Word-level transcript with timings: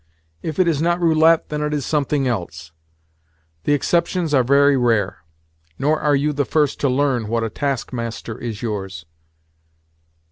If 0.41 0.57
it 0.57 0.67
is 0.67 0.81
not 0.81 0.99
roulette, 0.99 1.49
then 1.49 1.61
it 1.61 1.75
is 1.75 1.85
something 1.85 2.27
else. 2.27 2.71
The 3.65 3.73
exceptions 3.73 4.33
are 4.33 4.43
very 4.43 4.75
rare. 4.75 5.17
Nor 5.77 5.99
are 6.01 6.15
you 6.15 6.33
the 6.33 6.43
first 6.43 6.79
to 6.79 6.89
learn 6.89 7.27
what 7.27 7.43
a 7.43 7.51
taskmaster 7.51 8.35
is 8.35 8.63
yours. 8.63 9.05